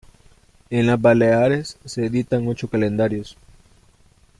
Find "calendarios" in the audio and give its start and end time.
2.69-3.37